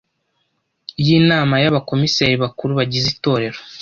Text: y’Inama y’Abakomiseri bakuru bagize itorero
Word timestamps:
y’Inama 1.05 1.55
y’Abakomiseri 1.63 2.35
bakuru 2.43 2.71
bagize 2.79 3.07
itorero 3.15 3.59